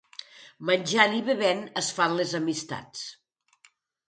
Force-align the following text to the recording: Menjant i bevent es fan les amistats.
Menjant 0.69 1.13
i 1.17 1.21
bevent 1.27 1.61
es 1.83 1.91
fan 1.99 2.17
les 2.21 2.35
amistats. 2.41 3.05